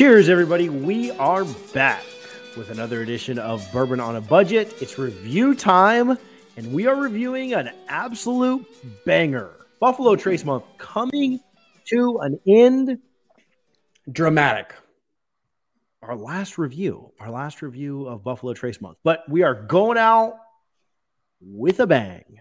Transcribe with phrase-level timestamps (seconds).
[0.00, 0.70] Cheers, everybody.
[0.70, 2.02] We are back
[2.56, 4.74] with another edition of Bourbon on a Budget.
[4.80, 6.16] It's review time,
[6.56, 8.66] and we are reviewing an absolute
[9.04, 9.50] banger.
[9.78, 11.38] Buffalo Trace Month coming
[11.88, 12.98] to an end.
[14.10, 14.72] Dramatic.
[16.00, 18.96] Our last review, our last review of Buffalo Trace Month.
[19.04, 20.38] But we are going out
[21.42, 22.40] with a bang.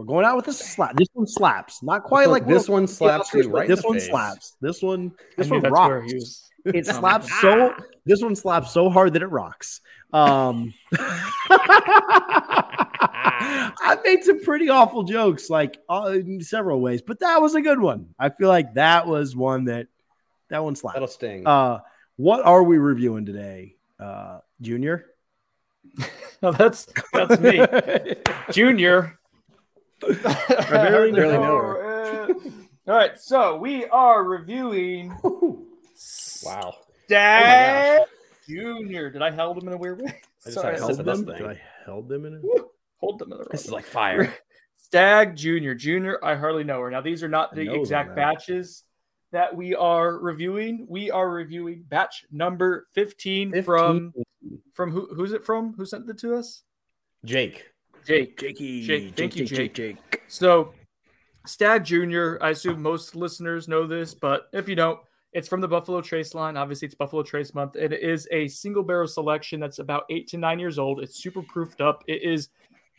[0.00, 0.96] We're going out with a slap.
[0.96, 1.82] This one slaps.
[1.82, 4.08] Not quite one- like this Will- one slaps you right This one face.
[4.08, 4.56] slaps.
[4.58, 5.12] This one.
[5.36, 6.10] This I knew one rocks.
[6.14, 6.50] was.
[6.64, 7.40] It slaps God.
[7.42, 7.74] so.
[8.06, 9.82] This one slaps so hard that it rocks.
[10.10, 10.72] Um,
[12.62, 17.60] I made some pretty awful jokes, like uh, in several ways, but that was a
[17.60, 18.14] good one.
[18.18, 19.88] I feel like that was one that
[20.48, 20.94] that one slapped.
[20.96, 21.46] That'll sting.
[21.46, 21.80] Uh,
[22.16, 25.04] what are we reviewing today, uh, Junior?
[26.42, 27.60] No, that's that's me,
[28.50, 29.18] Junior.
[30.02, 31.42] I barely Barely know.
[31.42, 32.30] know her.
[32.30, 32.34] Uh,
[32.88, 35.14] All right, so we are reviewing
[36.44, 36.74] wow.
[37.04, 38.02] Stagg
[38.48, 39.10] Junior.
[39.10, 40.08] Did I hold him in a weird way?
[40.46, 41.36] I just Sorry, had to I sip said of this them?
[41.36, 42.42] Did I held them in it?
[42.98, 43.44] hold them in the.
[43.50, 44.34] This is like fire.
[44.78, 45.74] Stagg Junior.
[45.74, 46.90] Junior, I hardly know her.
[46.90, 48.82] Now, these are not the know them, exact batches
[49.30, 50.86] that we are reviewing.
[50.88, 53.62] We are reviewing batch number 15, 15.
[53.64, 54.12] from
[54.74, 55.74] from who who's it from?
[55.74, 56.62] Who sent it to us?
[57.24, 57.66] Jake.
[58.06, 58.38] Jake.
[58.38, 59.74] Jakey, Jake, thank you, Jake.
[59.74, 59.96] Jake.
[60.28, 60.74] So,
[61.46, 65.00] Stagg Jr., I assume most listeners know this, but if you don't,
[65.32, 66.56] it's from the Buffalo Trace line.
[66.56, 67.76] Obviously, it's Buffalo Trace month.
[67.76, 71.00] It is a single barrel selection that's about eight to nine years old.
[71.00, 72.02] It's super proofed up.
[72.08, 72.48] It is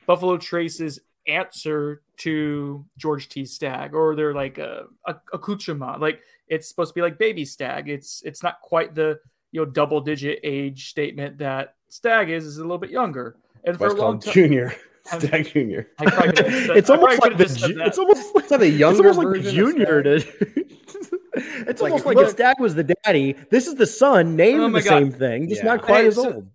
[0.05, 3.45] Buffalo Trace's answer to George T.
[3.45, 5.99] Stagg, or they're like a, a accoutrement.
[5.99, 7.89] Like it's supposed to be like baby stag.
[7.89, 9.19] It's it's not quite the
[9.51, 12.45] you know double digit age statement that Stagg is.
[12.45, 13.35] Is a little bit younger.
[13.65, 14.73] And Why for it's a long time, Junior.
[15.05, 15.87] Stagg Junior.
[15.99, 18.49] I probably could've said- it's almost like the could've just said it's almost like Is
[18.49, 20.39] that a it's younger almost like the version of junior Stagg?
[20.39, 23.33] to it's Like, almost if like you a look- was the daddy.
[23.49, 24.83] This is the son named Oh the God.
[24.89, 25.67] same thing, just Yeah.
[25.75, 26.47] not quite Hey, as so- old.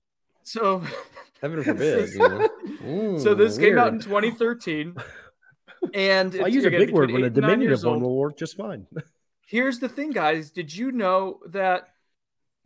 [0.43, 0.83] So
[1.43, 2.09] Heaven forbid.
[2.11, 2.49] you know?
[2.85, 4.95] Mm, so this came out in 2013
[5.95, 8.01] and I it's, use a big word between when a eight and nine diminutive one
[8.01, 8.87] will work just fine.
[9.47, 11.89] here's the thing guys did you know that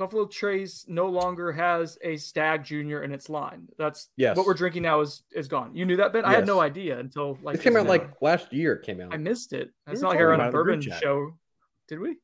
[0.01, 3.69] buffalo trace no longer has a stag junior in its line.
[3.77, 4.35] That's Yes.
[4.37, 5.77] what we're drinking now is is gone.
[5.77, 6.25] You knew that ben?
[6.25, 7.91] I had no idea until like It came out now.
[7.91, 8.73] like last year.
[8.77, 9.13] It came out.
[9.13, 9.71] i missed it.
[9.87, 11.35] We it's were not like i talking a it in bourbon show.
[11.87, 12.17] Did we?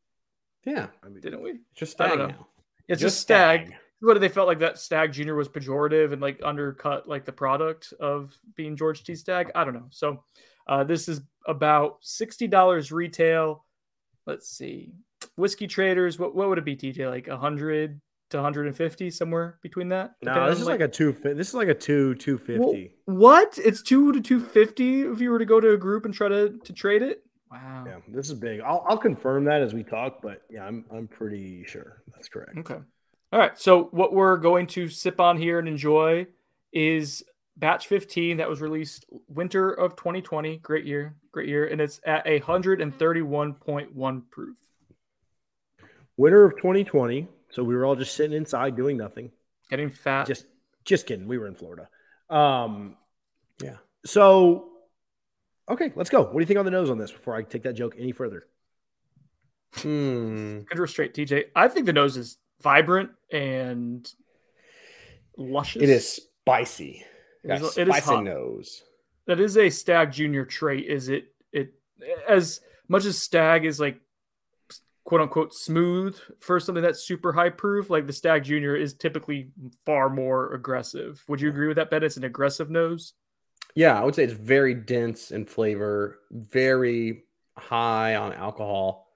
[0.65, 0.87] Yeah.
[1.21, 1.51] didn't we?
[1.51, 2.35] It's just I don't stag know.
[2.39, 2.47] now.
[2.89, 3.75] it's Just just stag.
[4.01, 7.33] What if they felt like that stag junior was pejorative and like undercut like the
[7.33, 9.15] product of being george t.
[9.15, 9.51] Stagg.
[9.55, 9.89] I don't know.
[9.91, 10.23] So
[10.67, 13.65] uh, this is about $60 retail.
[14.27, 14.93] Let's see
[15.37, 20.15] whiskey traders what, what would it be tj like 100 to 150 somewhere between that
[20.23, 21.13] No, this is like a two.
[21.13, 22.91] This is like a two two fifty.
[23.07, 26.13] Well, what it's 2 to 250 if you were to go to a group and
[26.13, 28.61] try to to trade it wow Yeah, this is big.
[28.61, 32.59] I'll, I'll confirm that as we talk, but yeah, I'm I'm pretty sure that's correct.
[32.59, 32.79] Okay.
[33.33, 33.59] All right.
[33.59, 36.27] So what we're going to sip on here and enjoy
[36.73, 37.25] is
[37.57, 40.59] batch 15 that was released winter of 2020.
[40.59, 41.17] Great year.
[41.33, 41.67] Great year.
[41.67, 44.59] And it's at a 131.1 proof.
[46.17, 47.29] Winter of 2020.
[47.51, 49.31] So we were all just sitting inside doing nothing.
[49.71, 50.27] Getting fat.
[50.27, 50.47] Just
[50.85, 51.27] just kidding.
[51.27, 51.89] We were in Florida.
[52.31, 52.97] Um,
[53.63, 53.77] Yeah.
[54.05, 54.69] So,
[55.69, 56.23] okay, let's go.
[56.23, 58.13] What do you think on the nose on this before I take that joke any
[58.13, 58.47] further?
[59.75, 60.61] Hmm.
[60.61, 61.47] good restraint, TJ.
[61.55, 64.11] I think the nose is vibrant and
[65.37, 65.83] luscious.
[65.83, 66.09] It is
[66.41, 67.05] spicy.
[67.45, 68.25] It Got is- it is spicy hot.
[68.25, 68.83] nose.
[69.27, 70.87] That is a stag junior trait.
[70.87, 71.35] Is it?
[71.53, 71.75] It
[72.29, 74.01] as much as stag is like
[75.07, 79.49] quote unquote smooth for something that's super high proof, like the stag junior is typically
[79.87, 81.23] far more aggressive.
[81.29, 82.03] Would you agree with that, Ben?
[82.03, 83.15] It's an aggressive nose.
[83.75, 87.25] Yeah, I would say it's very dense in flavor, very
[87.57, 89.07] high on alcohol.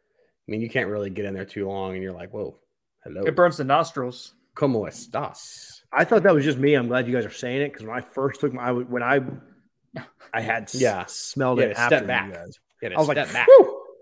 [0.48, 2.56] I mean, you can't really get in there too long, and you're like, "Whoa,
[3.04, 4.34] hello, It burns the nostrils.
[4.56, 6.74] cómo estás?" I thought that was just me.
[6.74, 9.02] I'm glad you guys are saying it because when I first took my I when
[9.02, 9.20] I
[10.32, 11.04] I had s- Yeah.
[11.06, 12.32] smelled You it after step you back.
[12.32, 12.58] guys.
[12.80, 13.48] Yeah, I was like, step back.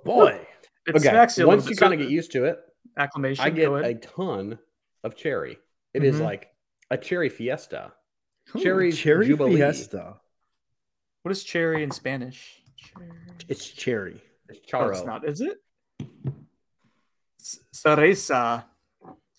[0.04, 0.46] Boy.
[0.88, 2.58] It Okay, smacks you a once little you kind of get used to it,
[2.96, 3.44] acclamation.
[3.44, 4.58] I get a ton
[5.04, 5.58] of cherry.
[5.94, 6.24] It is Mhm.
[6.24, 6.48] like
[6.90, 7.92] a cherry fiesta.
[8.58, 9.56] Cherry cherry Jubilee.
[9.56, 10.20] fiesta.
[11.22, 12.62] What is cherry in Spanish?
[12.76, 13.10] Cherry.
[13.48, 14.22] It's cherry.
[14.48, 14.90] It's Oh, Charo.
[14.92, 15.60] it's not, is it?
[17.40, 18.64] S- Cereza.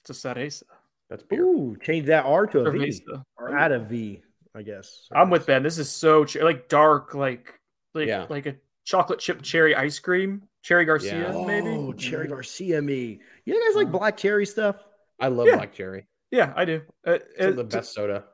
[0.01, 0.63] It's a cereza.
[1.09, 1.41] That's beer.
[1.43, 3.23] Ooh, change that R to a V Cerveza.
[3.37, 4.21] or add a V,
[4.53, 5.07] I guess.
[5.11, 5.63] I'm with Ben.
[5.63, 7.59] This is so cher- like dark, like
[7.95, 8.27] like Yeah.
[8.29, 8.55] like a
[8.85, 10.47] chocolate chip cherry ice cream.
[10.61, 11.45] Cherry Garcia, Yeah.
[11.45, 11.69] maybe.
[11.69, 13.19] Oh, cherry Garcia me.
[13.45, 14.75] You guys like black cherry stuff?
[15.19, 15.55] I love Yeah.
[15.55, 16.05] black cherry.
[16.31, 16.81] Yeah, I do.
[17.07, 18.25] Uh, It's uh, the to- best soda.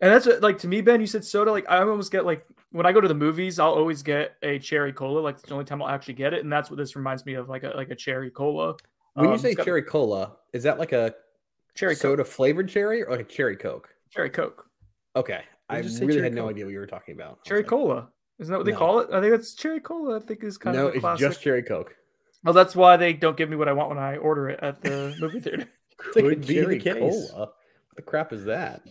[0.00, 1.00] And that's what, like to me, Ben.
[1.00, 1.52] You said soda.
[1.52, 4.58] Like I almost get like when I go to the movies, I'll always get a
[4.58, 5.20] cherry cola.
[5.20, 7.34] Like it's the only time I'll actually get it, and that's what this reminds me
[7.34, 8.76] of, like a like a cherry cola.
[9.14, 11.14] When you Um, say it's got cherry cola, is that like a
[11.76, 13.94] cherry coke, soda flavored cherry or like a cherry coke?
[14.10, 14.66] cherry coke,
[15.14, 15.42] Okay.
[15.68, 17.44] I Did you really cherry had no idea what you were talking about.
[17.44, 18.10] Cherry like, cola.
[18.38, 18.78] Isn't that what they No.
[18.78, 19.10] call it?
[19.12, 20.16] I think it's cherry cola.
[20.16, 21.28] I think is kind No, of a it's classic.
[21.28, 21.94] just cherry coke.
[22.44, 24.80] Well, that's why they don't give me what I want when I order it at
[24.82, 25.68] the movie theater.
[25.96, 27.30] Could be the case.
[27.30, 27.38] Cola.
[27.40, 27.54] What
[27.96, 28.82] the crap is that?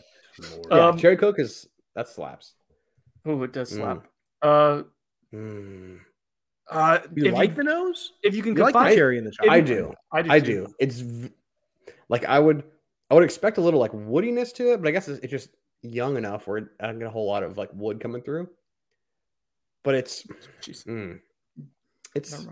[0.52, 0.66] Lord.
[0.72, 2.54] Yeah, Um, cherry coke is that slaps.
[3.26, 3.76] Oh, it does Mm.
[3.76, 4.08] slap.
[4.42, 4.84] Uh,
[5.34, 6.00] Mm.
[6.70, 8.14] uh, you if like you, the nose?
[8.24, 9.54] if you can You like the cherry in the if chocolate?
[9.54, 9.94] I do.
[10.12, 10.32] I do.
[10.32, 10.46] I too.
[10.46, 10.76] do.
[10.80, 11.32] It's v-
[12.10, 12.64] like I would
[13.10, 15.50] I would expect a little like woodiness to it, but I guess it's, it's just
[15.82, 18.50] young enough where I don't get a whole lot of like wood coming through.
[19.84, 20.24] But it's
[20.62, 20.86] Jeez.
[20.86, 21.20] mm,
[22.16, 22.48] it's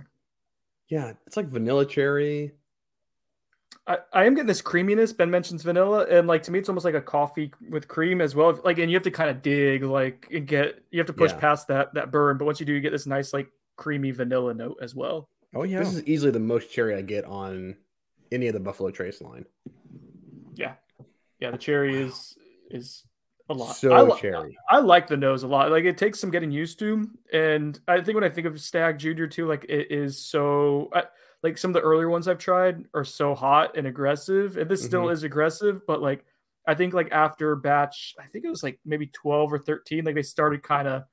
[0.89, 2.53] yeah, it's like vanilla cherry.
[3.85, 5.13] I, I am getting this creaminess.
[5.13, 8.35] Ben mentions vanilla, and like to me, it's almost like a coffee with cream as
[8.35, 8.59] well.
[8.63, 11.31] Like, and you have to kind of dig, like, and get you have to push
[11.31, 11.39] Yeah.
[11.39, 12.37] past that that burn.
[12.37, 13.47] But once you do, you get this nice like
[13.77, 15.29] creamy vanilla note as well.
[15.55, 15.79] Oh yeah.
[15.79, 17.75] This is easily the most cherry I get on
[18.31, 19.45] any of the Buffalo Trace line.
[20.55, 20.73] Yeah,
[21.39, 21.51] yeah.
[21.51, 22.35] The cherry is
[22.69, 23.03] is
[23.49, 23.75] a lot.
[23.75, 24.57] So I, cherry.
[24.69, 25.71] I like the nose a lot.
[25.71, 28.99] Like it takes some getting used to, and I think when I think of Stagg
[28.99, 30.89] Junior too, like it is so.
[30.93, 31.03] I,
[31.41, 34.83] like some of the earlier ones I've tried are so hot and aggressive, and this
[34.83, 35.13] still mm-hmm.
[35.13, 36.25] is aggressive, but like
[36.67, 40.15] I think like after batch, I think it was like maybe twelve or thirteen, like
[40.15, 41.03] they started kind of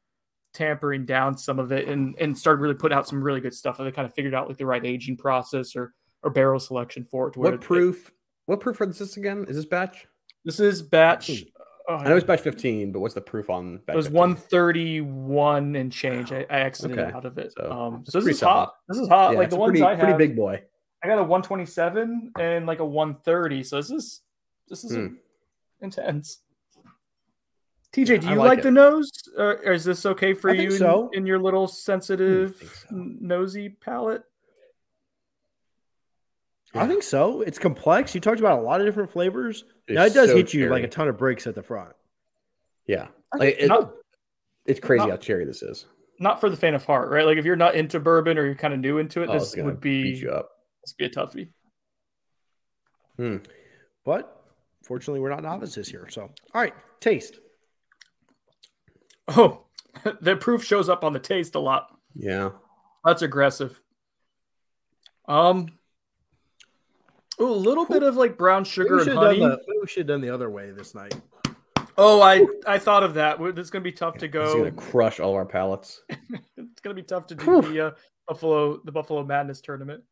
[0.53, 3.79] tampering down some of it and and started really putting out some really good stuff.
[3.79, 7.05] And they kind of figured out like the right aging process or or barrel selection
[7.05, 7.37] for it.
[7.37, 8.11] What it- proof?
[8.47, 9.44] What proof is this again?
[9.49, 10.06] Is this batch?
[10.44, 11.29] This is batch.
[11.29, 11.56] Hmm.
[11.88, 11.94] Hmm.
[11.94, 14.19] oh, I know it's batch 15, but what's the proof on batch It was 15?
[14.19, 16.33] 131 and change.
[16.33, 17.12] I, I exited Okay.
[17.12, 17.53] out of it.
[17.56, 18.75] So, um, so this pretty is hot.
[18.88, 19.33] This is hot.
[19.33, 20.62] Yeah, like the ones pretty, I pretty have, big boy.
[21.03, 23.62] I got a 127 and like a 130.
[23.62, 24.23] So this is
[24.69, 25.15] this is Hmm.
[25.81, 26.38] intense.
[27.93, 30.73] TJ, do you like like, the nose, or, or is this okay for you think
[30.73, 31.11] in, so.
[31.15, 32.56] in your little sensitive,
[32.91, 32.97] so.
[32.97, 34.23] nosy palate?
[36.78, 37.40] I think so.
[37.43, 38.14] It's complex.
[38.14, 39.64] You talked about a lot of different flavors.
[39.87, 41.93] It's now it does so hit you like a ton of breaks at the front.
[42.87, 43.08] Yeah.
[43.37, 43.93] Like, it- not,
[44.64, 45.87] it's crazy not- how cherry this is.
[46.19, 47.25] not for the faint of heart, right?
[47.26, 49.55] Like if you're not into bourbon or you're kind of new into it, Oh, this
[49.56, 50.49] would be beat you up.
[50.82, 51.49] this would be a toughie.
[53.17, 53.37] Hmm.
[54.05, 54.34] But
[54.84, 56.06] fortunately, we're not novices here.
[56.11, 57.38] So, all right, taste.
[59.29, 59.64] Oh,
[60.20, 61.88] the proof shows up on the taste a lot.
[62.14, 62.50] Yeah.
[63.05, 63.81] That's aggressive.
[65.29, 65.75] Um,
[67.41, 69.41] ooh, a little bit of like brown sugar and should, honey.
[69.41, 71.15] have done the, we should have done the other way this night.
[71.99, 73.38] Oh, I I thought of that.
[73.55, 74.44] This is gonna be tough to go.
[74.44, 76.03] It's gonna crush all our palates.
[76.56, 77.91] it's gonna be tough to do the uh,
[78.29, 80.03] Buffalo the Buffalo Madness tournament.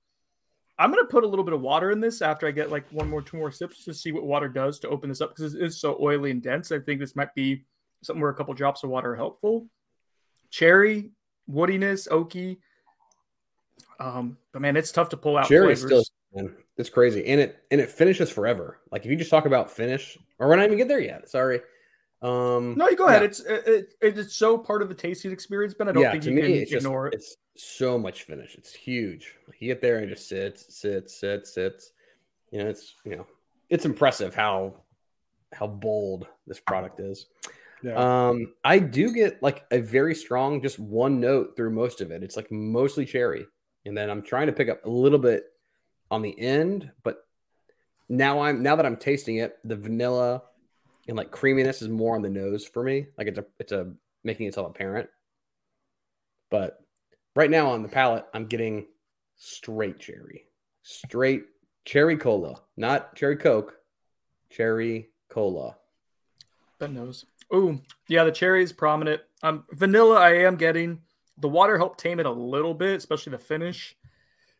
[0.78, 3.08] I'm gonna put a little bit of water in this after I get like one
[3.08, 5.62] more two more sips to see what water does to open this up because it
[5.62, 6.72] is so oily and dense.
[6.72, 7.64] I think this might be
[8.02, 9.68] something where a couple drops of water are helpful.
[10.50, 11.10] Cherry,
[11.50, 12.58] woodiness, oaky.
[14.00, 15.84] Um, but man, it's tough to pull out Cherry flavors.
[15.84, 17.24] still man, it's crazy.
[17.26, 18.80] And it and it finishes forever.
[18.90, 21.28] Like if you just talk about finish, or we're not even get there yet.
[21.28, 21.60] Sorry.
[22.22, 23.22] Um No, you go ahead.
[23.22, 26.24] It's it, it, it's so part of the tasting experience, but I don't yeah, think
[26.24, 27.14] you me, can it's just, ignore it.
[27.14, 28.54] It's so much finish.
[28.56, 29.34] It's huge.
[29.46, 31.92] Like you get there and it just sits, sits, sits, sits.
[32.50, 33.26] You know, it's you know,
[33.68, 34.74] it's impressive how
[35.52, 37.26] how bold this product is.
[37.82, 38.28] Yeah.
[38.28, 42.22] Um, I do get like a very strong, just one note through most of it.
[42.22, 43.46] It's like mostly cherry,
[43.84, 45.44] and then I'm trying to pick up a little bit
[46.10, 47.26] on the end, but
[48.08, 50.42] now I'm now that I'm tasting it, the vanilla
[51.08, 53.06] and like creaminess is more on the nose for me.
[53.18, 55.08] Like it's a it's a making itself apparent.
[56.50, 56.78] But
[57.34, 58.86] right now on the palate, I'm getting
[59.36, 60.44] straight cherry,
[60.82, 61.44] straight
[61.84, 63.74] cherry cola, not cherry coke,
[64.50, 65.76] cherry cola.
[66.78, 67.24] That nose.
[67.54, 69.22] Ooh, yeah, the cherry is prominent.
[69.42, 71.00] Um, vanilla, I am getting.
[71.38, 73.96] The water helped tame it a little bit, especially the finish.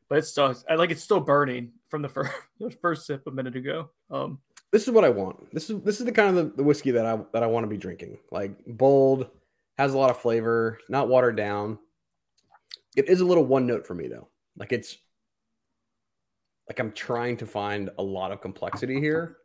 [0.08, 3.30] But it's still, I like it's still burning from the first the first sip a
[3.30, 3.90] minute ago.
[4.10, 4.38] Um,
[4.72, 5.52] this is what I want.
[5.54, 7.64] This is this is the kind of the, the whiskey that I that I want
[7.64, 8.18] to be drinking.
[8.30, 9.28] Like bold,
[9.78, 11.78] has a lot of flavor, not watered down.
[12.96, 14.28] It is a little one note for me though.
[14.56, 14.96] Like it's
[16.68, 19.38] like I'm trying to find a lot of complexity here,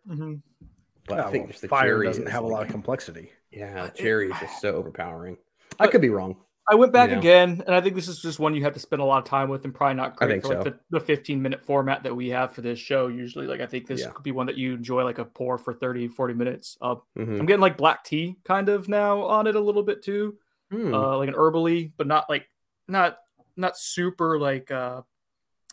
[1.07, 2.69] but Oh, I think well, just the fire cherry doesn't is have a lot of
[2.69, 3.31] complexity.
[3.51, 5.38] Yeah, it- the cherry is just so overpowering.
[5.79, 6.38] I could be wrong.
[6.71, 9.01] I went back again, and I think this is just one you have to spend
[9.01, 10.69] a lot of time with, and probably not great for like so.
[10.69, 13.07] the, the 15 minute format that we have for this show.
[13.07, 14.09] Usually, like I think this Yeah.
[14.11, 16.77] could be one that you enjoy, like a pour for 30, 40 minutes.
[16.81, 17.39] Uh, Mhm.
[17.39, 20.38] I'm getting like black tea kind of now on it a little bit too,
[20.71, 20.93] Hmm.
[20.93, 22.47] uh, like an herbally, but not like
[22.88, 23.17] not
[23.57, 25.01] not super like uh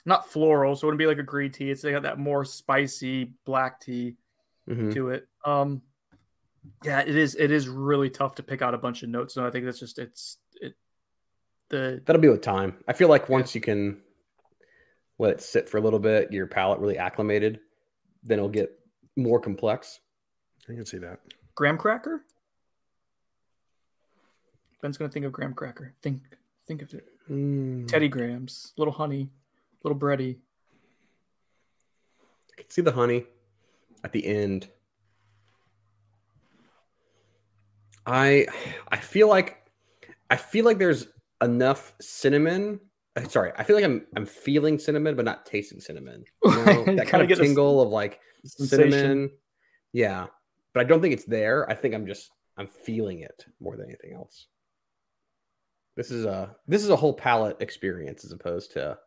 [0.06, 0.76] not floral.
[0.76, 1.70] So it wouldn't be like a green tea.
[1.70, 4.16] It's got that more spicy black tea
[4.68, 4.94] Mhm.
[4.94, 5.28] to it.
[5.44, 5.82] Um,
[6.84, 7.34] yeah, it is.
[7.34, 9.78] It is really tough to pick out a bunch of notes, and I think that's
[9.80, 10.45] just it's it.
[11.68, 12.76] The That'll be with time.
[12.86, 14.00] I feel like once you can
[15.18, 17.60] let it sit for a little bit, your palate really acclimated,
[18.22, 18.78] then it'll get
[19.16, 20.00] more complex.
[20.68, 21.20] I can see that.
[21.54, 22.24] graham cracker.
[24.82, 25.94] Ben's gonna think of graham cracker.
[26.02, 26.20] Think
[26.66, 27.06] think of it.
[27.30, 27.88] Mm.
[27.88, 29.30] Teddy Grahams, little honey,
[29.82, 30.36] little bready.
[32.52, 33.24] I can see the honey
[34.04, 34.68] at the end.
[38.06, 38.46] I
[38.88, 39.66] I feel like
[40.30, 41.08] I feel like there's
[41.42, 42.80] enough cinnamon.
[43.16, 46.24] uh, Sorry, I feel like I'm I'm feeling cinnamon, but not tasting cinnamon.
[46.44, 48.90] You know, that kind of get a s- tingle of like Sensation.
[48.90, 49.30] cinnamon.
[49.92, 50.26] Yeah,
[50.74, 51.68] but I don't think it's there.
[51.70, 54.46] I think I'm just I'm feeling it more than anything else.
[55.96, 58.98] This is a this is a whole palate experience as opposed to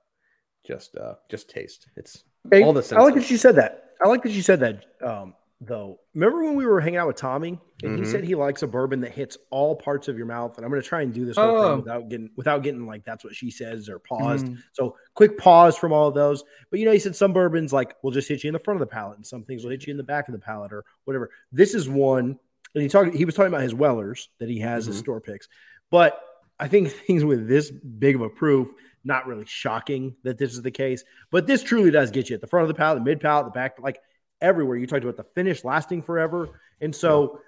[0.66, 1.88] just uh just taste.
[1.96, 3.32] It's Hey, all the I like that senses.
[3.32, 3.86] you said that.
[4.04, 4.86] I like that you said that.
[5.06, 8.12] Um, though, remember when we were hanging out with Tommy and he Mhm.
[8.12, 10.56] said he likes a bourbon that hits all parts of your mouth.
[10.56, 11.70] And I'm going to try and do this whole Oh.
[11.76, 14.46] thing without getting without getting like that's what she says or paused.
[14.48, 14.58] Mm.
[14.74, 16.44] So quick pause from all of those.
[16.72, 18.82] But you know, he said some bourbons like will just hit you in the front
[18.82, 20.72] of the palate, and some things will hit you in the back of the palate
[20.72, 21.30] or whatever.
[21.52, 22.40] This is one,
[22.74, 23.14] and he talked.
[23.14, 25.00] He was talking about his Wellers that he has as Mhm.
[25.00, 25.50] store picks.
[25.92, 26.22] But
[26.60, 28.70] I think things with this big of a proof,
[29.04, 31.04] not really shocking that this is the case.
[31.32, 33.46] But this truly does get you at the front of the palate, the mid palate,
[33.46, 34.00] the back, like
[34.42, 34.78] everywhere.
[34.78, 37.40] You talked about the finish lasting forever, and so,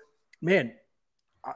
[0.41, 0.73] man,
[1.45, 1.53] I,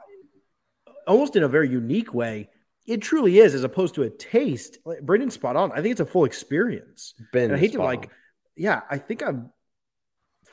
[1.06, 2.48] almost in a very unique way,
[2.86, 4.78] it truly is, as opposed to a taste.
[4.84, 5.72] Like, Brendan's spot on.
[5.72, 7.14] I think it's a full experience.
[7.32, 8.10] Ben I hate to like, on.
[8.56, 9.50] yeah, I think I'm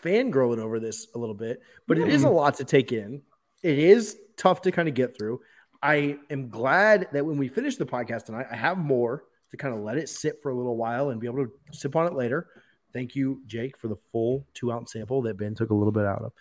[0.03, 3.21] fangirling over this a little bit, but it is a lot to take in.
[3.61, 5.39] It is tough to kind of get through.
[5.81, 9.73] I am glad that when we finish the podcast tonight, I have more to kind
[9.73, 12.13] of let it sit for a little while and be able to sip on it
[12.13, 12.47] later.
[12.93, 16.05] Thank you, Jake, for the full two ounce sample that Ben took a little bit
[16.05, 16.31] out of.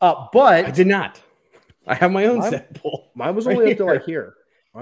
[0.00, 1.20] Uh, but I did not.
[1.86, 3.10] I have my own I'm- sample.
[3.14, 4.34] mine was right only up to like here.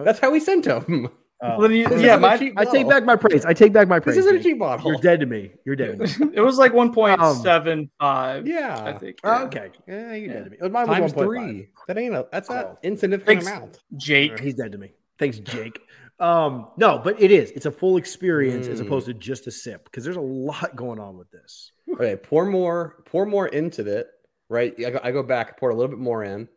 [0.04, 1.06] That's how we sent them.
[1.40, 3.44] Uh, Well, you- yeah, my, I take back my praise.
[3.46, 4.16] I take back my praise.
[4.16, 4.90] This isn't a cheap bottle.
[4.92, 5.52] You're dead to me.
[5.64, 6.32] You're dead to me.
[6.34, 8.46] it was like 1.75.
[8.46, 8.82] Yeah.
[8.84, 9.18] I think.
[9.24, 9.42] Oh, yeah.
[9.44, 9.70] okay.
[9.88, 10.32] Yeah, you're Yeah.
[10.40, 10.68] dead to me.
[10.68, 11.24] Mine was Times 1.5.
[11.24, 11.68] three.
[11.88, 12.26] That ain't a.
[12.30, 12.54] That's Oh.
[12.54, 13.46] an insignificant Thanks.
[13.46, 13.78] amount.
[13.96, 14.38] Jake.
[14.40, 14.92] He's dead to me.
[15.18, 15.80] Thanks, Jake.
[16.20, 17.50] Um, no, but it is.
[17.52, 18.86] It's a full experience as Mm.
[18.86, 21.72] opposed to just a sip because there's a lot going on with this.
[21.94, 23.02] Okay, pour more.
[23.06, 24.06] Pour more into it.
[24.48, 24.74] Right.
[24.84, 25.58] I go, I go back.
[25.58, 26.48] Pour a little bit more in,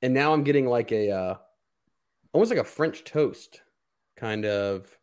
[0.00, 1.34] and now I'm getting like a, uh,
[2.32, 3.60] almost like a French toast
[4.16, 4.96] kind of,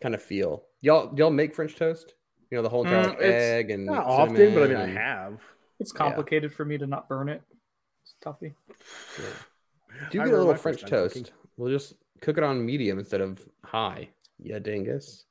[0.00, 0.64] kind of feel.
[0.80, 2.14] Y'all, y'all make French toast?
[2.50, 4.76] You know the whole entire Mm, like, it's egg and Not often, but I mean,
[4.76, 5.42] I have.
[5.80, 7.42] It's complicated for me to not burn it.
[8.02, 8.54] It's toughy.
[10.10, 11.24] Do you I get a little French first cooking.
[11.24, 11.32] toast?
[11.56, 14.08] We'll just cook it on medium instead of high.
[14.38, 15.24] Yeah, dingus.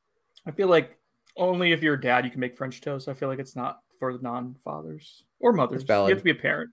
[0.45, 0.97] I feel like
[1.35, 3.07] only if you're a dad you can make French toast.
[3.07, 5.83] I feel like it's not for the non-fathers or mothers.
[5.87, 6.71] You have to be a parent.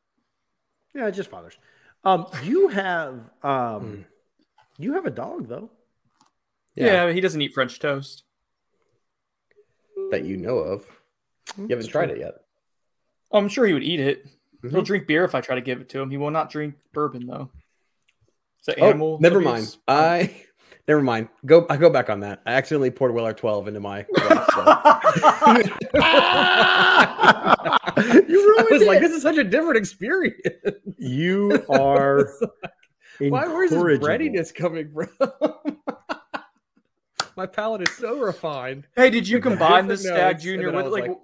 [0.94, 1.56] Yeah, just fathers.
[2.04, 4.02] Um, you have um, Hmm.
[4.82, 5.70] you have a dog though.
[6.74, 8.24] Yeah, he doesn't eat French toast.
[10.10, 10.84] that you know of.
[11.56, 12.34] You haven't tried it yet.
[13.30, 14.26] Oh, I'm sure he would eat it.
[14.62, 14.84] He'll Mhm.
[14.84, 16.10] drink beer if I try to give it to him.
[16.10, 17.50] He will not drink bourbon though.
[18.66, 19.18] Is that Oh, animal?
[19.20, 19.52] never abuse?
[19.52, 19.76] mind.
[19.88, 20.34] I
[20.88, 21.28] never mind.
[21.44, 21.66] Go.
[21.68, 22.40] I go back on that.
[22.46, 24.06] I accidentally poured Weller twelve into my.
[24.14, 24.64] glass, so-
[27.96, 30.36] you I ruined was like, this is such a different experience.
[30.98, 32.28] You are.
[33.20, 33.46] Why?
[33.46, 34.06] Where's this incorrigible.
[34.06, 35.08] breadiness coming from?
[37.36, 38.86] my palate is so refined.
[38.96, 41.20] Hey, did you combine the different Stagg Junior with like, like- w-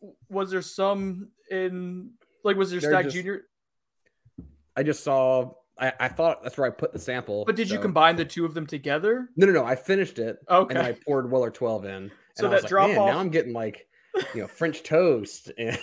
[0.00, 2.10] w- was there some in
[2.44, 3.42] like was there They're Stagg just- Junior?
[4.76, 5.52] I just saw.
[5.78, 7.44] I, I thought that's where I put the sample.
[7.44, 9.28] But did you combine the two of them together?
[9.36, 9.64] No, no, no.
[9.64, 10.38] I finished it.
[10.48, 10.74] Okay.
[10.74, 11.90] And I poured Weller 12 in.
[11.90, 13.86] And So I was that like, drop man, off- now I'm getting like,
[14.34, 15.50] you know, French toast.
[15.58, 15.78] And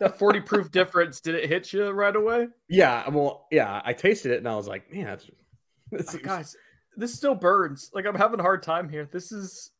[0.00, 2.48] That 40 proof difference, did it hit you right away?
[2.68, 5.24] yeah, well, yeah, I tasted it and I was like, man, that's,
[5.92, 6.56] this Oh, is- guys,
[6.96, 7.90] this still burns.
[7.94, 9.08] Like I'm having a hard time here.
[9.10, 9.70] This is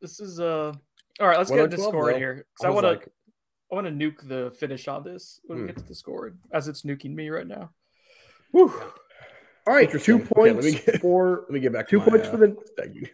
[0.00, 0.72] this is uh
[1.20, 2.18] all right, let's get into 12, scoring though.
[2.18, 2.46] here.
[2.62, 3.08] I I, want to like,
[3.70, 5.66] I want to nuke the finish on this when we Hmm.
[5.68, 7.70] get to the score as it's nuking me right now.
[8.52, 8.72] Whew.
[9.66, 10.14] All right, two Interesting.
[10.22, 12.30] Okay, points let me get- for let me get back to two my, points uh,
[12.32, 12.56] for the.
[12.72, 13.10] Stagg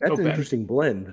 [0.00, 1.12] That's Oh, an interesting blend.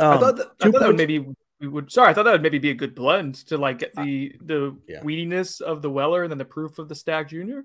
[0.00, 1.26] I Um, thought that, I two thought that would maybe
[1.60, 1.90] we would.
[1.92, 4.76] Sorry, I thought that would maybe be a good blend to like get the the
[4.88, 5.02] Yeah.
[5.02, 7.64] weediness of the Weller and then the proof of the Stagg Junior.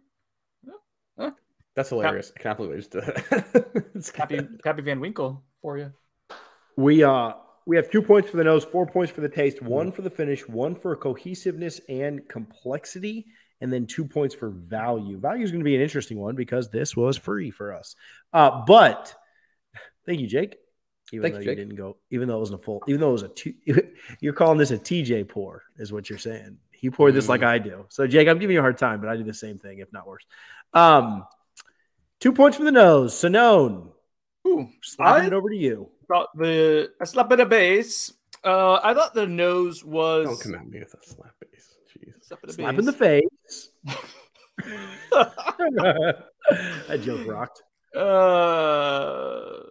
[1.76, 2.32] That's hilarious.
[2.38, 3.86] I can't believe I just did that.
[3.96, 5.92] It's Happy Pappy Van Winkle for you.
[6.78, 7.32] We uh
[7.66, 10.10] we have two points for the nose, four points for the taste, one for the
[10.12, 13.26] finish, one for cohesiveness and complexity,
[13.62, 15.18] and then two points for value.
[15.18, 17.96] Value is going to be an interesting one because this was free for us.
[18.34, 19.14] Uh, but
[20.06, 20.58] thank you, Jake.
[21.12, 23.10] Even Thank though you, you, didn't go, even though it wasn't a full, even though
[23.10, 23.54] it was a two,
[24.20, 26.58] you're calling this a TJ pour, is what you're saying.
[26.72, 27.48] He poured this like Mm.
[27.48, 27.86] I do.
[27.90, 29.92] So, Jake, I'm giving you a hard time, but I do the same thing, if
[29.94, 30.26] not worse.
[30.74, 31.26] Um,
[32.20, 33.14] two points for the nose.
[33.16, 33.90] Sonone,
[34.48, 35.90] Ooh, slapping I it over to you.
[36.08, 38.12] thought the a slap in the base.
[38.44, 41.73] Uh, I thought the nose was Don't come at me with a slap bass.
[41.98, 42.14] Jeez.
[42.22, 43.70] slap in the Slap in the face.
[46.88, 47.62] that joke rocked.
[47.96, 49.64] uh,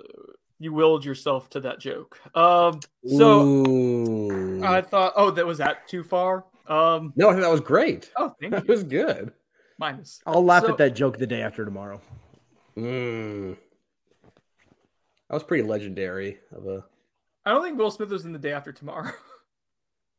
[0.58, 2.20] you willed yourself to that joke.
[2.36, 4.62] Um, so Ooh.
[4.64, 6.44] I thought, oh, that was that too far.
[6.68, 8.10] Um, no, I think that was great.
[8.16, 8.72] oh, thank That you.
[8.72, 9.32] was good.
[9.78, 10.20] Minus.
[10.26, 12.00] I'll laugh So- at that joke the day after tomorrow.
[12.76, 13.56] Mm.
[15.28, 16.84] That was pretty legendary of a.
[17.44, 19.10] I don't think Will Smith was in the day after tomorrow.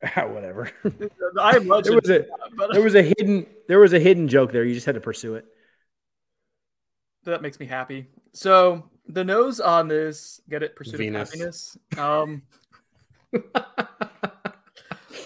[0.15, 0.69] Whatever.
[1.39, 1.95] I am there legend.
[2.01, 4.63] was a but there was a hidden there was a hidden joke there.
[4.63, 5.45] You just had to pursue it.
[7.25, 8.07] that makes me happy.
[8.33, 11.33] So the nose on this, get it, pursuit Venus.
[11.33, 11.77] of happiness.
[11.97, 12.41] Um,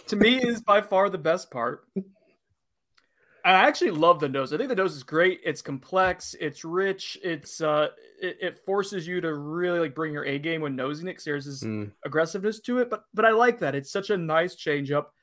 [0.07, 1.85] to me is by far the best part.
[3.55, 4.51] I actually love the nose.
[4.51, 5.39] I think the nose is great.
[5.43, 6.35] It's complex.
[6.39, 7.17] It's rich.
[7.23, 7.89] It's uh,
[8.21, 11.21] it, it forces you to really like bring your A game when nosing it.
[11.23, 11.91] there's this Mm.
[12.05, 13.73] aggressiveness to it, but but I like that.
[13.75, 15.13] It's such a nice change up.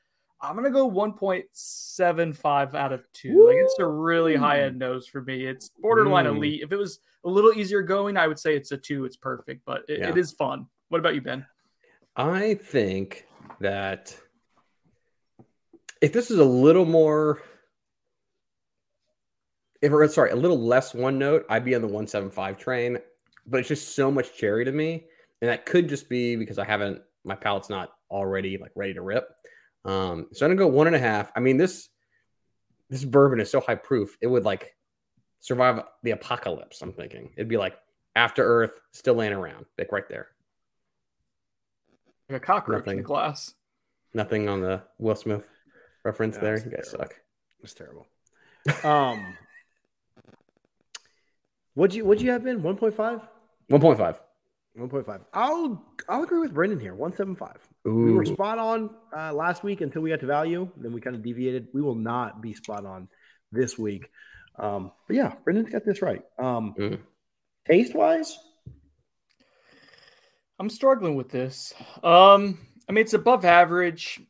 [0.41, 3.45] I'm gonna go 1.75 out of two.
[3.47, 5.45] Like it's a really high end nose for me.
[5.45, 6.37] It's borderline Mm.
[6.37, 6.61] elite.
[6.63, 9.05] If it was a little easier going, I would say it's a two.
[9.05, 10.09] It's perfect, but it, Yeah.
[10.09, 10.67] it is fun.
[10.89, 11.45] What about you, Ben?
[12.15, 13.27] I think
[13.59, 14.17] that
[16.01, 17.41] if this is a little more,
[19.81, 22.97] if or sorry, a little less one note, I'd be on the 175 train.
[23.47, 25.05] But it's just so much cherry to me.
[25.41, 29.01] And that could just be because I haven't, my palate's not already like ready to
[29.01, 29.29] rip.
[29.83, 31.31] Um, so I'm gonna go one and a half.
[31.35, 31.89] I mean, this
[32.89, 34.75] this bourbon is so high proof, it would like
[35.41, 36.81] survive the apocalypse.
[36.81, 37.75] I'm thinking it'd be like
[38.15, 40.27] after Earth, still laying around, like right there.
[42.29, 42.97] Like a cockroach in Nothing.
[42.97, 43.53] the glass.
[44.13, 45.43] Nothing on the Will Smith
[46.03, 46.57] reference there.
[46.57, 46.97] You guys terrible.
[47.09, 47.15] suck.
[47.63, 48.07] It's terrible.
[48.83, 49.35] Um
[51.75, 52.61] what'd you what'd you have been?
[52.61, 53.21] 1.5?
[53.71, 54.17] 1.5.
[54.77, 55.21] 1.5.
[55.33, 56.93] I'll I'll agree with Brendan here.
[56.95, 57.55] 175.
[57.85, 60.67] We were spot on uh, last week until we got to value.
[60.75, 61.67] Then we kind of deviated.
[61.73, 63.07] We will not be spot on
[63.51, 64.09] this week.
[64.57, 66.21] Um, but yeah, Brendan's got this right.
[66.39, 66.99] Um, Mm.
[67.67, 68.37] Taste wise,
[70.59, 71.73] I'm struggling with this.
[72.03, 74.21] Um, I mean, it's above average.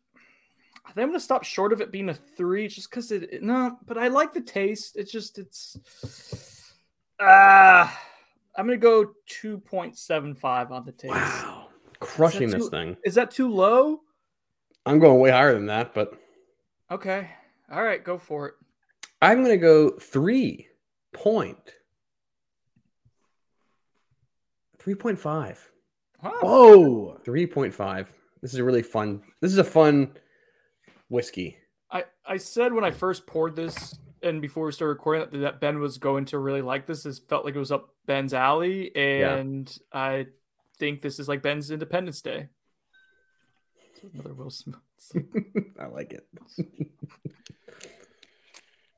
[0.86, 3.44] I think I'm gonna stop short of it being a three, just because it, it-
[3.44, 4.96] No, but I like the taste.
[4.96, 5.76] It's just it's.
[7.20, 8.02] Ah,
[8.56, 11.14] I'm gonna go 2.75 on the taste.
[11.14, 11.68] Wow.
[12.00, 12.98] Crushing too- this thing.
[13.06, 14.02] Is that too low?
[14.86, 16.14] I'm going way higher than that, but
[16.92, 17.30] Okay.
[17.72, 18.54] All right, go for it.
[19.22, 20.68] I'm going to go three
[21.14, 21.74] point.
[24.78, 25.58] 3.5.
[26.22, 26.32] Wow.
[26.42, 28.08] whoa, 3.5.
[28.42, 29.24] This is a really fun.
[29.42, 30.12] This is a fun
[31.10, 31.58] whiskey.
[31.90, 35.60] I, I said when I first poured this and before we started recording that, that
[35.62, 37.04] Ben was going to really like this.
[37.04, 40.28] This felt like it was up Ben's alley, and I
[40.78, 42.50] think this is like Ben's Independence Day.
[44.14, 44.78] Another Will Smith.
[45.80, 46.28] I like it.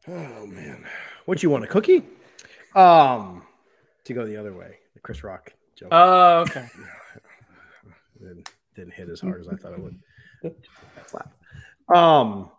[0.08, 0.86] oh man,
[1.26, 2.04] what you want a cookie?
[2.76, 3.44] Um,
[4.06, 6.68] to go the other way, the Chris Rock joke Oh, okay.
[8.20, 10.00] didn't, didn't hit as hard as I thought it would.
[11.90, 12.52] Um,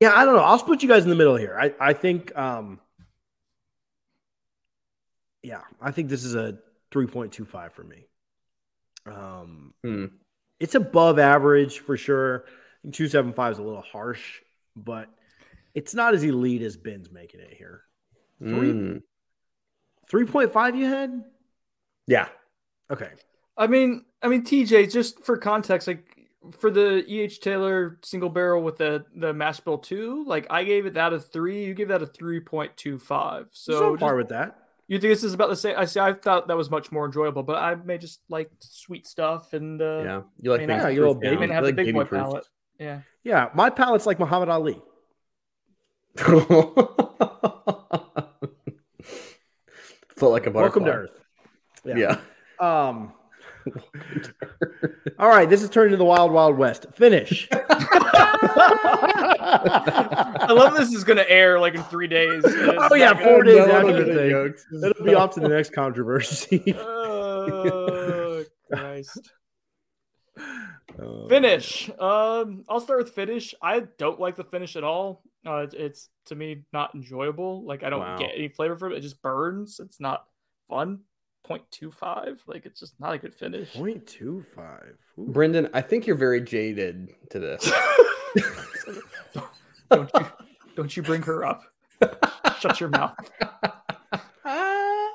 [0.00, 0.42] yeah, I don't know.
[0.42, 1.56] I'll split you guys in the middle here.
[1.60, 2.80] I I think um,
[5.42, 6.58] yeah, I think this is a
[6.90, 8.06] three point two five for me.
[9.06, 10.06] Um, Hmm.
[10.58, 12.44] it's above average for sure.
[12.92, 14.40] Two seven five is a little harsh,
[14.76, 15.08] but
[15.74, 17.82] it's not as elite as Ben's making it here.
[18.38, 19.02] Three- Mm.
[20.08, 21.24] Three point five you had?
[22.06, 22.28] Yeah.
[22.90, 23.10] Okay.
[23.56, 26.19] I mean, I mean, TJ, just for context, like
[26.58, 30.86] for the EH Taylor single barrel with the the mash bill two, like I gave
[30.86, 31.64] it that a three.
[31.64, 33.48] You gave that a three point two five.
[33.52, 34.56] So So on par with that.
[34.88, 35.74] you think this is about the same?
[35.76, 36.00] I see.
[36.00, 39.80] I thought that was much more enjoyable, but I may just like sweet stuff and
[39.82, 40.22] uh, Yeah.
[40.40, 41.36] You like I mean, things yeah, you're a baby.
[41.36, 42.24] I may have You the big boy proofed.
[42.24, 42.48] palate.
[42.78, 43.00] Yeah.
[43.22, 44.80] Yeah, my palate's like Muhammad Ali.
[50.16, 50.60] Felt like a butterfly.
[50.62, 51.24] Welcome to Earth.
[51.84, 52.16] Yeah.
[52.60, 52.88] Yeah.
[52.88, 53.12] Um,
[55.18, 56.86] All right, this is turning to the wild, wild west.
[56.94, 57.48] Finish.
[59.52, 62.42] I love this is going to air like in three days.
[62.46, 64.54] Oh yeah, four days after the thing.
[64.90, 66.76] It'll be off to the next controversy.
[67.42, 69.32] Oh, Christ.
[70.98, 71.88] Oh, Finish.
[71.98, 73.54] Um, I'll start with finish.
[73.62, 75.22] I don't like the finish at all.
[75.46, 77.64] Uh, it's, it's to me not enjoyable.
[77.64, 78.18] Like I don't Wow.
[78.18, 78.98] get any flavor from it.
[78.98, 79.80] It just burns.
[79.80, 80.24] It's not
[80.68, 81.00] fun.
[81.48, 82.38] 0.25.
[82.46, 83.72] Like it's just not a good finish.
[83.74, 84.96] Point two five.
[85.18, 85.26] Ooh.
[85.28, 87.70] Brendan, I think you're very jaded to this.
[89.90, 90.26] don't you
[90.76, 91.62] don't you bring her up.
[92.60, 93.16] Shut your mouth.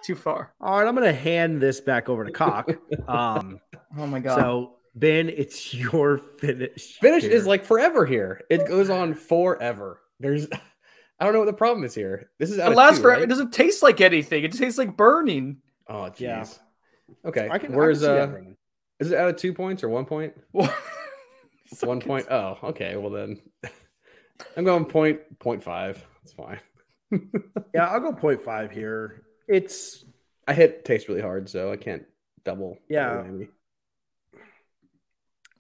[0.04, 0.54] Too far.
[0.62, 2.70] All right, I'm gonna hand this back over to Cock.
[3.08, 3.60] Um,
[3.98, 4.38] Oh my god.
[4.40, 6.98] so Ben, it's your finish.
[7.00, 7.32] Finish here.
[7.32, 8.42] is like forever here.
[8.50, 10.02] It goes on forever.
[10.20, 10.48] There's,
[11.20, 12.30] I don't know what the problem is here.
[12.40, 13.22] This is out it of lasts two, forever.
[13.22, 13.24] right?
[13.24, 14.44] It doesn't taste like anything.
[14.44, 15.58] It just tastes like burning.
[15.88, 16.20] Oh, jeez.
[16.20, 16.46] Yeah.
[17.26, 17.48] Okay.
[17.52, 17.74] I can.
[17.74, 18.26] Where's I can uh?
[18.28, 18.56] that,
[19.00, 20.34] Is it out of two points or one point?
[21.82, 22.28] One point.
[22.30, 22.96] Oh, okay.
[22.96, 23.42] Well then,
[24.58, 26.04] I'm going point point five.
[26.22, 26.60] That's fine.
[27.74, 29.24] Yeah, I'll go point five here.
[29.48, 30.04] It's
[30.48, 32.04] I hit taste really hard, so I can't
[32.44, 32.78] double.
[32.90, 33.24] Yeah.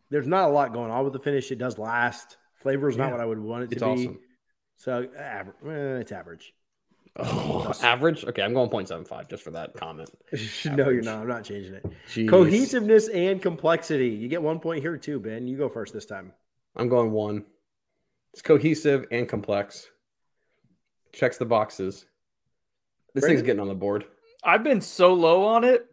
[0.09, 1.51] there's not a lot going on with the finish.
[1.51, 2.38] It does last.
[2.55, 4.17] Flavor is not what I would want it to It's be.
[4.77, 5.55] So average.
[5.65, 6.53] Eh, it's average.
[7.17, 8.25] Oh, average.
[8.25, 10.10] Okay, I'm going 0.75 just for that comment.
[10.65, 11.19] no, you're not.
[11.21, 11.86] I'm not changing it.
[12.10, 12.28] Jeez.
[12.30, 14.10] Cohesiveness and complexity.
[14.10, 15.47] You get one point here too, Ben.
[15.47, 16.34] You go first this time.
[16.75, 17.45] I'm going one.
[18.34, 19.88] It's cohesive and complex.
[21.13, 22.06] Checks the boxes.
[23.13, 24.04] This thing's getting on the board.
[24.43, 25.86] I've been so low on it.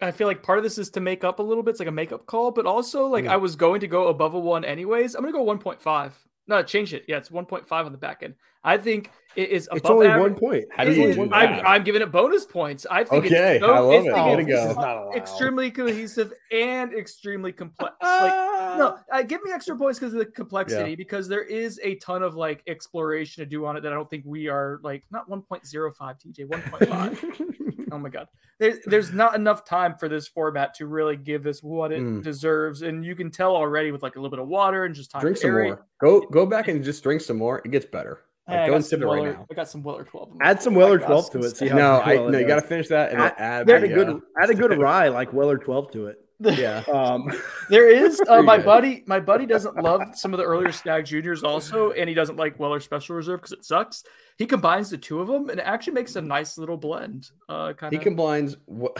[0.00, 1.72] I feel like part of this is to make up a little bit.
[1.72, 3.30] It's like a makeup call, but also like Mm.
[3.30, 5.14] I was going to go above a one anyways.
[5.14, 6.12] I'm gonna go 1.5.
[6.48, 7.04] No, change it.
[7.06, 8.34] Yeah, it's 1.5 on the back end.
[8.64, 10.32] I think it is above It's only average.
[10.32, 10.64] one point.
[10.72, 11.64] How do you is- do I'm.
[11.64, 12.86] I'm giving it bonus points.
[12.90, 14.12] I think Okay, it's so, I love it's it.
[14.12, 14.56] like it's go.
[14.62, 15.16] This is not allowed.
[15.16, 17.94] extremely cohesive and extremely complex.
[18.02, 18.32] like
[18.78, 20.96] no, uh, give me extra points because of the complexity.
[20.96, 24.10] Because there is a ton of like exploration to do on it that I don't
[24.10, 27.88] think we are like not 1.05 TJ 1.5.
[27.92, 28.26] oh my god,
[28.58, 32.22] there's there's not enough time for this format to really give this what it Mm.
[32.24, 35.10] deserves, and you can tell already with like a little bit of water and just
[35.12, 35.20] time.
[35.20, 35.86] Drink some more.
[36.00, 37.60] Go go back and just drink some more.
[37.64, 38.20] It gets better.
[38.46, 39.46] Like, I go and sip some it right Weller- now.
[39.50, 40.30] I got some Weller 12.
[40.32, 41.56] in my- Add some Weller got 12 to it.
[41.56, 42.38] See how No, I no.
[42.38, 43.70] You got to finish that and Add, add.
[43.70, 46.18] add a good uh, add a good rye like Weller 12 to it.
[46.40, 46.82] yeah.
[46.92, 47.30] Um,
[47.68, 49.02] There is uh, my buddy.
[49.06, 52.58] My buddy doesn't love some of the earlier Stagg Juniors also, and he doesn't like
[52.58, 54.04] Weller Special Reserve because it sucks.
[54.38, 57.28] He combines the two of them, and it actually makes a nice little blend.
[57.48, 58.94] Uh, kind He combines Weller,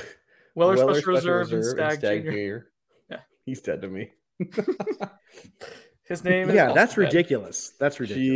[0.56, 2.30] Weller, Weller Special, Reserve, and Stagg, Junior.
[2.32, 2.66] Junior.
[3.08, 3.20] Yeah.
[3.46, 4.10] He's dead to me.
[6.08, 6.48] His name.
[6.50, 7.04] yeah, is that's also Ed.
[7.06, 7.70] ridiculous.
[7.78, 8.28] That's ridiculous.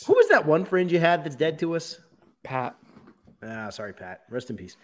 [0.00, 0.06] Jeez.
[0.06, 1.98] Who was that one friend you had that's dead to us?
[2.42, 2.76] Pat.
[3.42, 4.22] Ah, sorry, Pat.
[4.30, 4.76] Rest in peace.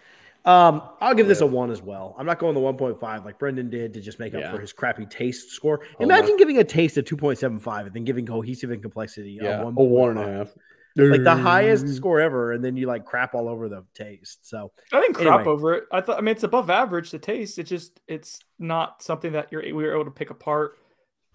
[0.45, 2.15] Um, I'll give this a one as well.
[2.17, 4.51] I'm not going the 1.5 like Brendan did to just make up Yeah.
[4.53, 5.81] for his crappy taste score.
[5.99, 9.61] Oh, Imagine my- giving a taste of 2.75 and then giving cohesive and complexity Yeah.
[9.61, 10.49] a A one a 1.5.
[10.95, 14.47] Like the highest score ever, and then you like crap all over the taste.
[14.49, 15.51] So I didn't crap Anyway.
[15.51, 15.83] over it.
[15.91, 16.17] I thought.
[16.17, 17.11] I mean, it's above average.
[17.11, 17.59] The taste.
[17.59, 17.99] It just.
[18.07, 19.61] It's not something that you're.
[19.61, 20.79] We were able to pick apart.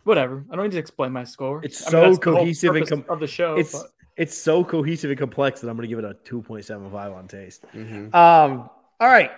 [0.04, 0.44] Whatever.
[0.50, 1.60] I don't need to explain my score.
[1.64, 3.56] It's I so that's the cohesive and com- of the show.
[3.56, 7.14] it's but- it's so cohesive and complex that I'm going to give it a 2.75
[7.16, 7.64] on taste.
[7.72, 8.14] Mhm.
[8.14, 8.68] Um,
[9.00, 9.30] all right.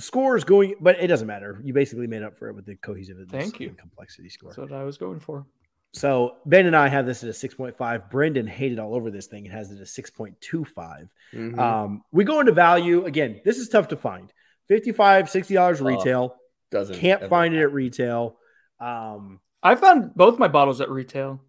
[0.00, 1.60] Scores going, but it doesn't matter.
[1.62, 3.68] You basically made up for it with the cohesiveness Thank you.
[3.68, 4.48] and complexity score.
[4.50, 5.46] that's what I was going for.
[5.92, 8.10] So Ben and I have this at a 6.5.
[8.10, 11.08] Brendan hated all over this thing and has it at 6.25.
[11.32, 11.58] Mhm.
[11.58, 13.40] Um, we go into value again.
[13.44, 14.32] This is tough to find.
[14.68, 15.86] 55 $60 Tough.
[15.86, 16.36] retail.
[16.70, 18.38] Doesn't Can't ever find it at retail.
[18.80, 21.40] Um, I found both my bottles at retail.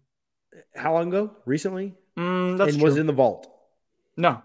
[0.74, 1.30] how long ago?
[1.44, 1.94] Recently?
[2.18, 2.88] Mm, that's and true.
[2.88, 3.46] was in the vault.
[4.16, 4.42] no.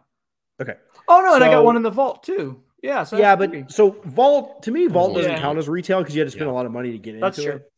[0.61, 0.75] Okay.
[1.07, 2.61] Oh no, and I got one in the vault too.
[2.83, 3.03] Yeah.
[3.03, 3.65] So yeah, but three.
[3.69, 5.39] so vault to me, vault doesn't Yeah.
[5.39, 6.51] count as retail because you had to spend Yeah.
[6.51, 7.53] a lot of money to get into that's true.
[7.53, 7.71] it.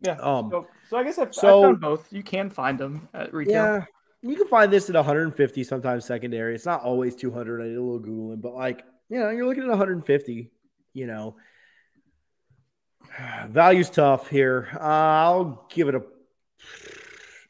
[0.00, 0.16] Yeah.
[0.20, 2.12] Um, So, so I guess I've, so- I found both.
[2.12, 3.52] You can find them at retail.
[3.54, 3.84] Yeah,
[4.22, 6.54] you can find this at 150 sometimes secondary.
[6.56, 7.60] It's not always 200.
[7.60, 10.50] I did a little googling, but like you know, you're looking at 150.
[10.94, 11.36] You know,
[13.48, 14.68] value's tough here.
[14.74, 16.02] Uh, I'll give it a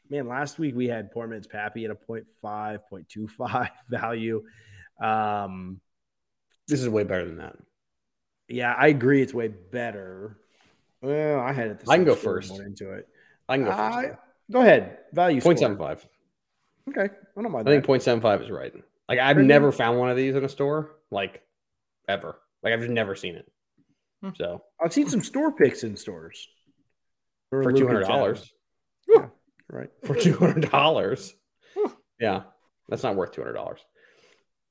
[0.09, 0.27] man.
[0.27, 4.43] Last week we had Poor Man's Pappy at a 0.5, 0.25 value.
[5.01, 5.79] Um,
[6.67, 7.55] This is way better than that.
[8.47, 9.21] yeah, I agree.
[9.21, 10.37] It's way better.
[11.01, 11.83] Well, I had it.
[11.87, 12.59] I can go first.
[12.59, 13.07] Into it.
[13.47, 13.79] I can go first.
[13.97, 14.17] I-
[14.51, 14.97] Go ahead.
[15.13, 15.53] Value score.
[15.53, 16.03] 0.75.
[16.89, 17.69] Okay, I don't mind.
[17.69, 18.21] I think that.
[18.21, 18.73] 0.75 is right.
[19.07, 21.43] Like I've never found one of these in a store, like
[22.07, 22.35] ever.
[22.63, 23.47] Like I've just never seen it.
[24.21, 24.29] Hmm.
[24.35, 26.47] So I've seen some store picks in stores
[27.63, 29.29] for two dollars, Chad,
[29.69, 29.89] right?
[30.03, 31.33] for two hundred dollars,
[32.19, 32.41] yeah,
[32.89, 33.79] that's not worth two hundred dollars.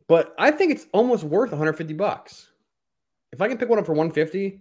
[0.06, 2.48] But I think it's almost worth one hundred fifty bucks.
[3.32, 4.60] If I can pick one up for one fifty,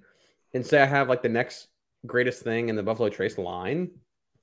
[0.54, 1.68] and say I have like the next
[2.06, 3.90] greatest thing in the Buffalo Trace line,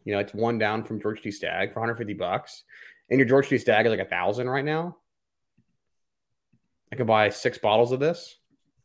[0.04, 1.30] you know, it's one down from George T.
[1.30, 2.64] Stagg for 150 bucks,
[3.10, 3.58] and your George T.
[3.58, 4.96] Stagg is like a thousand right now.
[6.92, 8.36] I could buy six bottles of this,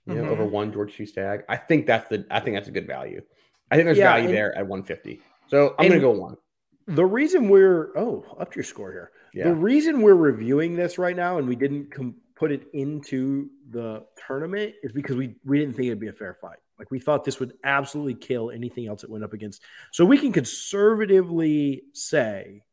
[0.10, 0.30] you know, Mhm.
[0.30, 1.06] over one George T.
[1.06, 1.44] Stagg.
[1.48, 2.26] I think that's the.
[2.32, 3.22] I think that's a good value.
[3.72, 5.22] I think there's Yeah, value and- there at 150.
[5.48, 6.36] So I'm gonna go one.
[6.88, 9.12] The reason we're oh up your score here.
[9.34, 14.06] The reason we're reviewing this right now and we didn't com- put it into the
[14.28, 16.58] tournament is because we we didn't think it'd be a fair fight.
[16.80, 19.62] Like we thought this would absolutely kill anything else it went up against.
[19.92, 22.64] So we can conservatively say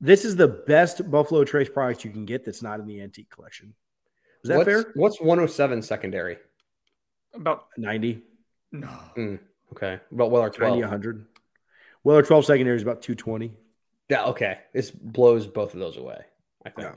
[0.00, 3.30] this is the best Buffalo Trace product you can get that's not in the antique
[3.30, 3.74] collection.
[4.44, 4.92] Is that what's, fair?
[4.94, 6.38] What's 107 secondary?
[7.34, 8.22] About 90,
[8.72, 8.86] no.
[8.88, 9.36] Hmm,
[9.72, 10.00] okay.
[10.10, 10.78] About Weller 90, 12.
[10.80, 11.26] 100.
[12.04, 13.52] Weller 12 secondary is about 220.
[14.08, 14.24] Yeah.
[14.26, 14.58] Okay.
[14.74, 16.20] This blows both of those away.
[16.66, 16.88] I think.
[16.88, 16.94] Yeah.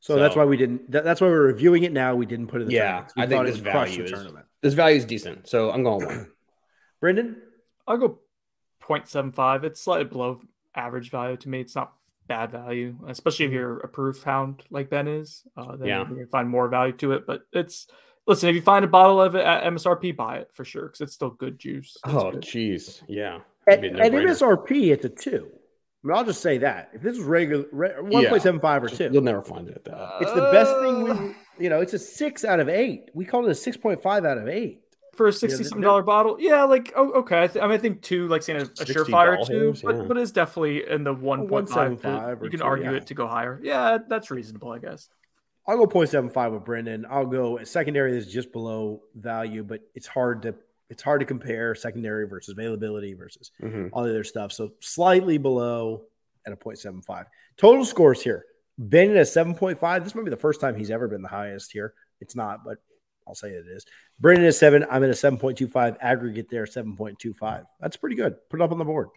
[0.00, 0.90] So, that's why we didn't.
[0.90, 2.14] That, that's why we're reviewing it now.
[2.14, 3.06] We didn't put it in the Yeah, tournament.
[3.08, 4.46] 'cause we I think this would value the is- tournament.
[4.60, 6.30] This value is decent, so I'm going one.
[7.00, 7.36] Brendan,
[7.86, 8.18] I'll go
[8.82, 9.64] 0.75.
[9.64, 10.40] It's slightly below
[10.74, 11.60] average value to me.
[11.60, 11.94] It's not
[12.26, 15.42] bad value, especially if you're a proof hound like Ben is.
[15.56, 16.08] Uh, then Yeah.
[16.08, 17.26] you can find more value to it.
[17.26, 17.86] But it's
[18.26, 21.00] listen, if you find a bottle of it at MSRP, buy it for sure because
[21.02, 21.96] it's still good juice.
[22.04, 23.02] It's Oh, jeez.
[23.08, 23.40] Yeah.
[23.68, 24.12] at, It'd be a at.
[24.12, 25.48] MSRP, it's a two.
[25.52, 28.82] I mean, I'll just say that if this was regular, re- one point seven five
[28.84, 30.16] or two, You'll never find it at that.
[30.20, 31.10] it's the best thing.
[31.10, 33.10] Uh, We, you know, it's a six out of eight.
[33.14, 34.80] We call it a six point five out of eight.
[35.16, 36.36] For a Yeah, sixty they're- something dollar bottle.
[36.38, 37.42] Yeah, like oh, okay.
[37.44, 39.96] I, th- I mean, I think two, like saying a, a surefire two, hairs, but,
[39.96, 40.02] yeah.
[40.02, 41.92] but it's definitely in the one point five.
[42.02, 42.96] 1.75 or You can two, argue yeah.
[42.96, 43.60] it to go higher.
[43.62, 45.08] Yeah, that's reasonable, I guess.
[45.66, 47.06] I'll go 0.75 with Brendan.
[47.08, 50.54] I'll go secondary is just below value, but it's hard to
[50.90, 53.88] it's hard to compare secondary versus availability versus Mhm.
[53.92, 54.52] all the other stuff.
[54.52, 56.02] So slightly below
[56.46, 57.24] at a 0.75.
[57.56, 58.44] Total scores here.
[58.76, 60.04] Ben at a 7.5.
[60.04, 61.94] This might be the first time he's ever been the highest here.
[62.20, 62.78] It's not, but
[63.26, 63.86] I'll say it is.
[64.20, 64.84] Brendan is seven.
[64.90, 65.96] I'm at a 7.25.
[66.00, 67.64] Aggregate there, 7.25.
[67.80, 68.36] That's pretty good.
[68.50, 69.08] Put it up on the board.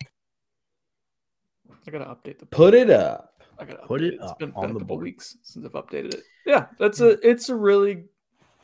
[1.86, 3.34] I gotta update the Put it up.
[3.60, 5.04] I gotta Put it It's up been, on been a the couple board.
[5.04, 6.24] weeks since I've updated it.
[6.46, 8.06] Yeah, that's a it's a really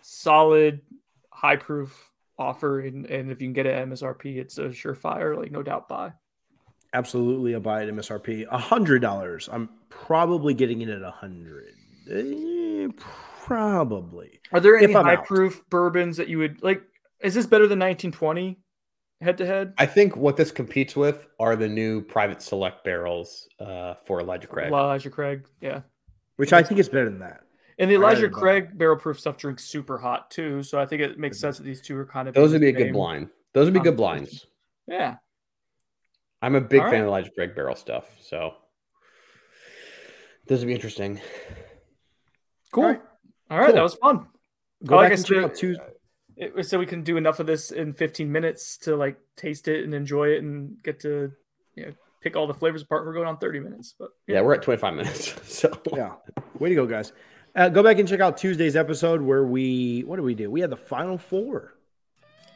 [0.02, 0.82] solid
[1.32, 5.38] high proof offer, and, and if you can get it at MSRP, it's a surefire,
[5.38, 6.14] like no doubt buy.
[6.94, 8.46] Absolutely a buy at MSRP.
[8.52, 9.50] A $100.
[9.52, 11.74] I'm probably getting it at a 100
[12.12, 12.88] Eh,
[13.46, 14.40] Probably.
[14.54, 15.26] Are there any high out.
[15.26, 16.82] proof bourbons that you would like?
[17.22, 18.58] Is this better than 1920
[19.22, 19.74] head to head?
[19.78, 24.48] I think what this competes with are the new private select barrels uh, for Elijah
[24.48, 24.68] Craig.
[24.68, 25.82] Elijah Craig, yeah.
[26.38, 27.42] Which I think is better than that.
[27.80, 31.20] And the Elijah Craig barrel proof stuff drinks super hot too, so I think it
[31.20, 33.30] makes sense that these two are kind of Those would be a good same blind.
[33.54, 34.26] Those would be good conversation.
[34.30, 34.48] blinds.
[34.88, 35.16] Yeah,
[36.42, 37.02] I'm a big All fan right.
[37.02, 38.54] of Elijah Craig barrel stuff, so
[40.48, 41.20] this would be interesting.
[42.72, 42.84] cool.
[42.86, 42.98] All
[43.50, 43.64] All right.
[43.64, 43.76] right, Cool.
[43.76, 44.28] that was fun.
[44.86, 45.76] Go like back and check out two.
[46.36, 49.84] It so we can do enough of this in 15 minutes to like taste it
[49.84, 51.32] and enjoy it and get to
[51.76, 53.06] you know pick all the flavors apart.
[53.06, 55.36] We're going on 30 minutes, but Yeah, we're at 25 minutes.
[55.44, 56.14] So Yeah.
[56.60, 57.14] Way to go, guys.
[57.56, 60.50] Uh, go back and check out Tuesday's episode where we, what did we do?
[60.50, 61.76] We had the final four.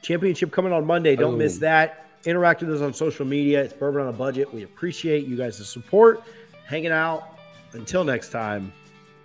[0.01, 1.15] Championship coming on Monday.
[1.15, 2.05] Don't miss that.
[2.25, 3.61] Interact with us on social media.
[3.63, 4.51] It's Bourbon on a Budget.
[4.51, 6.23] We appreciate you guys' support,
[6.65, 7.37] hanging out.
[7.73, 8.71] Until next time,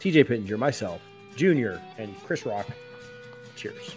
[0.01, 1.01] TJ Pittenger, myself,
[1.37, 2.67] Junior, and Chris Rock.
[3.57, 3.95] Cheers.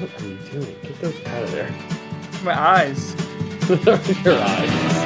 [0.00, 0.76] what are you doing?
[0.82, 1.70] Get those out of there.
[2.42, 3.14] my eyes.
[4.24, 5.00] Your eyes.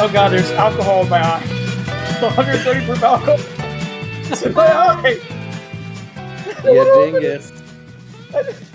[0.00, 1.57] Oh god, there's alcohol in my eye.
[2.22, 3.36] 130 proof alcohol.
[4.30, 5.20] It's in my eye.
[6.64, 7.52] Yeah, dingus.